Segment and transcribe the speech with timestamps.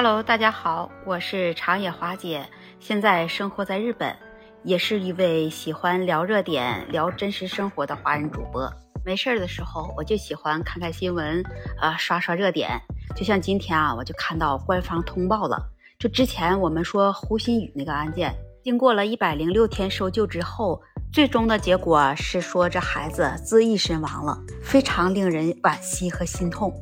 [0.00, 4.16] Hello，大家好，我是长野华姐，现在生活在日本，
[4.62, 8.72] 也是一位喜欢聊热点、聊真实生活的华人主播。
[9.04, 11.42] 没事儿的时候，我就喜欢看看新闻，
[11.80, 12.80] 呃，刷刷热点。
[13.16, 15.60] 就像今天啊，我就看到官方通报了，
[15.98, 20.80] 就之前我们说胡鑫宇那个案件，经过了一百零六天搜救之后，
[21.12, 26.72] 最终的结果是说这孩子自缢身亡了，非常令人惋惜和心痛。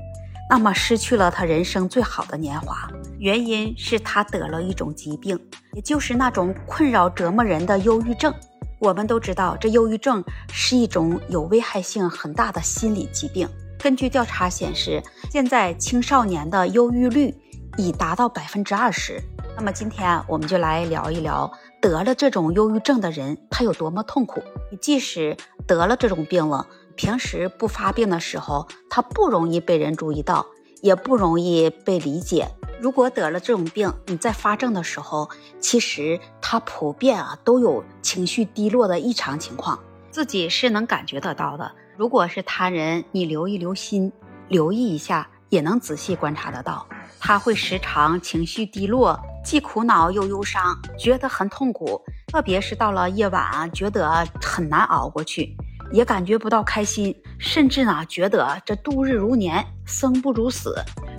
[0.49, 5.39] 那么失去了他人生最好的年华，原因是他得了一种疾病，
[5.73, 8.33] 也就是那种困扰折磨人的忧郁症。
[8.79, 13.49] 我们都知道，这忧郁症是一种有危害性很大的心理疾病。
[13.79, 17.35] 根据调查显示，现在青少年的忧郁率
[17.77, 19.21] 已达到百分之二十。
[19.57, 24.41] 那么今天我们就来聊一聊得了这种忧郁症的人他有多么痛苦。
[24.81, 26.67] 即使得了这种病了。
[26.97, 30.47] 平时不发病的时候，他不容易被人注意到，
[30.81, 32.49] 也不容易被理解。
[32.81, 35.29] 如果得了这种病，你在发症的时候，
[35.61, 39.79] 其实他普遍啊都有情绪低落的异常情况，
[40.11, 41.71] 自己是能感觉得到的。
[41.97, 44.11] 如果是他人，你留一留心，
[44.49, 46.87] 留意一下，也能仔细观察得到。
[47.19, 55.57] 他会时常情绪低落，既苦恼又忧伤，觉得很痛苦，特别是到了夜晚啊，觉得很难熬过去。
[55.93, 60.75] 也感觉不到开心，甚至呢觉得这度日如年，生不如死，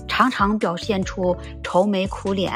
[0.07, 2.51] 常常表现出愁眉苦脸、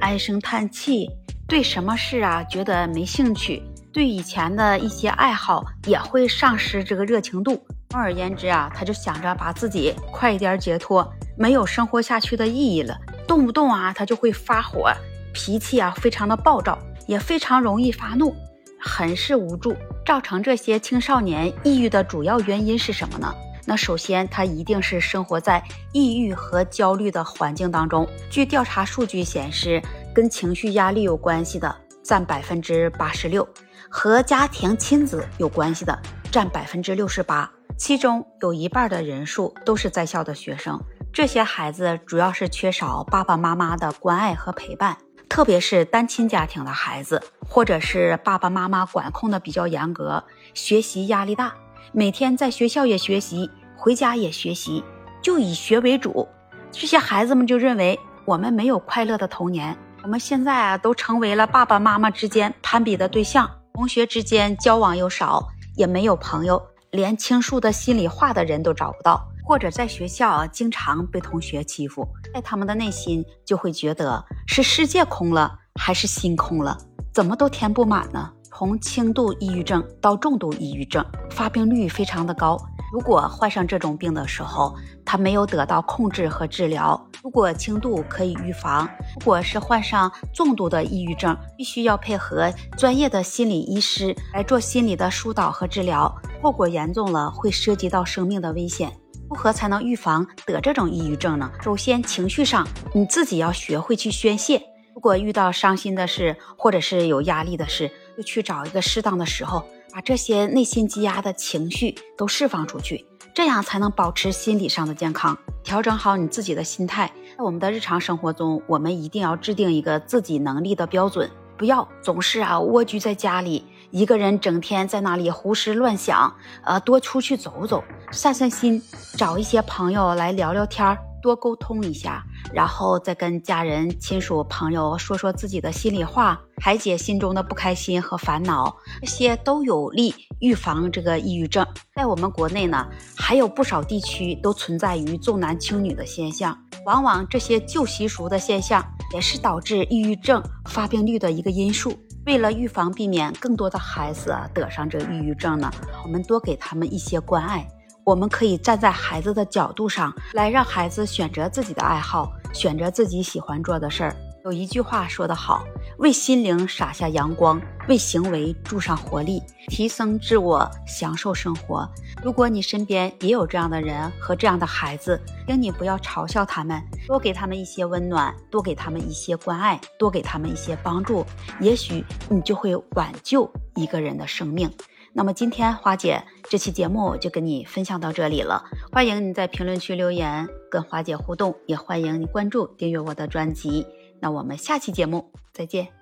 [0.00, 1.08] 唉声叹气，
[1.46, 7.62] 对什么事啊觉得没兴趣，对以前的一些爱好也会丧失这个热情度。
[7.90, 12.96] 总而言之啊，他就想着把自己快一点解脱，没有生活下去的意义了，
[13.28, 14.90] 动不动啊他就会发火，
[15.34, 18.34] 脾气啊非常的暴躁，也非常容易发怒，
[18.82, 19.76] 很是无助。
[20.04, 23.32] 造成这些青少年抑郁的主要原因是什么呢？
[23.64, 28.04] 那首先，他一定是生活在抑郁和焦虑的环境当中。
[28.28, 29.80] 据调查数据显示，
[30.12, 33.48] 跟情绪压力有关系的占百分之八十六，
[33.88, 35.96] 和家庭亲子有关系的
[36.32, 37.48] 占百分之六十八，
[37.78, 40.82] 其中有一半的人数都是在校的学生。
[41.12, 44.96] 这些孩子主要是缺少爸爸妈妈的关爱和陪伴。
[45.32, 50.22] 特别是单亲家庭的孩子，或者是爸爸妈妈管控的比较严格，
[50.52, 51.54] 学习压力大，
[51.90, 54.84] 每天在学校也学习，回家也学习，
[55.22, 56.28] 就以学为主。
[56.70, 69.26] 这些孩子们就认为我们没有快乐的童年，我们现在啊都成为了爸爸妈妈之间攀比的对象，同学之间交往又少，也没有朋友，连倾诉的心里话的人都找不到。
[69.42, 76.78] 或者在学校经常被同学欺负，在他们的内心就会觉得是世界空了还是心空了，
[77.12, 78.30] 怎么都填不满呢？
[78.54, 82.56] 从轻度抑郁症到重度抑郁症，发病率非常的高。
[82.92, 84.76] 如果患上这种病的时候，
[85.06, 88.86] 他没有得到控制和治疗，如果轻度可以预防；
[89.18, 98.92] 如果是患上重度的抑郁症，必须要配合专业的心理医师来做心理的疏导和治疗，后果严重了会涉及到生命的危险。
[99.32, 101.50] 如何才能预防得这种抑郁症呢？
[101.62, 104.62] 首先，情绪上你自己要学会去宣泄。
[104.94, 117.10] 如果遇到伤心的事，或者是有压力的事，就去找一个适当的时候，把这些内心积压的情绪都释放出去，这样才能保持心理上的健康，调整好你自己的心态。
[117.38, 121.30] 在我们的日常生活中，我们一定要制定一个自己能力的标准。
[121.56, 126.34] 不要总是啊蜗居在家里，一个人整天在那里胡思乱想。
[126.64, 128.82] 呃，多出去走走，散散心，
[129.16, 132.24] 找一些朋友来聊聊天儿，多沟通一下，
[132.54, 141.66] 然后再跟家人、亲属、朋友说说自己的心里话，排解心中的不开心和烦恼，这些都有利预防这个抑郁症。
[141.94, 148.82] 在我们国内呢，还有不少地区都存在于重男轻女的现象，往往这些旧习俗的现象。
[149.14, 151.92] 也是导致抑郁症发病率的一个因素。
[152.24, 155.70] 为了预防、避免更多的孩子得上这抑郁症呢，
[156.04, 157.66] 我们多给他们一些关爱。
[158.04, 164.16] 我们可以站在孩子的角度上来，让孩子选择自己的爱好，选择自己喜欢做的事儿。
[164.44, 165.64] 有一句话说得好
[165.98, 171.88] ：“为心灵洒下阳光，为行为注上活力，提升自我，享受生活。”
[172.24, 181.24] 如果你身边也有这样的人和这样的孩子，请你不要嘲笑他们，多给他们一些温暖，多给他们一些关爱，多给他们一些帮助，
[181.60, 184.68] 也许你就会挽救一个人的生命。
[185.12, 193.86] 那么今天花姐这期节目就跟你分享到这里了，欢迎你在评论区留言跟花姐互动，也欢迎你关注订阅我的专辑。
[194.22, 196.01] 那我们下期节目再见。